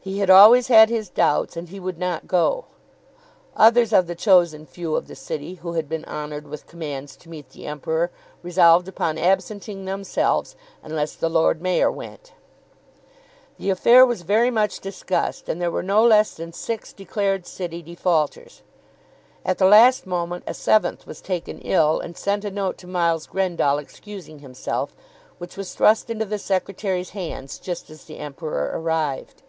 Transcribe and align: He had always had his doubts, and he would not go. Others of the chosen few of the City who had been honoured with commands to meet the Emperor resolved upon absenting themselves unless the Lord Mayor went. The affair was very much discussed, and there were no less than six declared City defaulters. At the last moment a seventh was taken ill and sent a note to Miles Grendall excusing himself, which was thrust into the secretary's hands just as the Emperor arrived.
He 0.00 0.20
had 0.20 0.30
always 0.30 0.68
had 0.68 0.88
his 0.88 1.10
doubts, 1.10 1.54
and 1.54 1.68
he 1.68 1.78
would 1.78 1.98
not 1.98 2.26
go. 2.26 2.64
Others 3.54 3.92
of 3.92 4.06
the 4.06 4.14
chosen 4.14 4.64
few 4.64 4.96
of 4.96 5.06
the 5.06 5.14
City 5.14 5.56
who 5.56 5.74
had 5.74 5.86
been 5.86 6.06
honoured 6.06 6.46
with 6.46 6.66
commands 6.66 7.14
to 7.18 7.28
meet 7.28 7.50
the 7.50 7.66
Emperor 7.66 8.10
resolved 8.42 8.88
upon 8.88 9.18
absenting 9.18 9.84
themselves 9.84 10.56
unless 10.82 11.12
the 11.14 11.28
Lord 11.28 11.60
Mayor 11.60 11.92
went. 11.92 12.32
The 13.58 13.68
affair 13.68 14.06
was 14.06 14.22
very 14.22 14.50
much 14.50 14.80
discussed, 14.80 15.46
and 15.46 15.60
there 15.60 15.70
were 15.70 15.82
no 15.82 16.02
less 16.02 16.32
than 16.34 16.54
six 16.54 16.94
declared 16.94 17.46
City 17.46 17.82
defaulters. 17.82 18.62
At 19.44 19.58
the 19.58 19.66
last 19.66 20.06
moment 20.06 20.42
a 20.46 20.54
seventh 20.54 21.06
was 21.06 21.20
taken 21.20 21.58
ill 21.58 22.00
and 22.00 22.16
sent 22.16 22.46
a 22.46 22.50
note 22.50 22.78
to 22.78 22.86
Miles 22.86 23.26
Grendall 23.26 23.76
excusing 23.78 24.38
himself, 24.38 24.94
which 25.36 25.58
was 25.58 25.74
thrust 25.74 26.08
into 26.08 26.24
the 26.24 26.38
secretary's 26.38 27.10
hands 27.10 27.58
just 27.58 27.90
as 27.90 28.04
the 28.06 28.16
Emperor 28.16 28.70
arrived. 28.72 29.42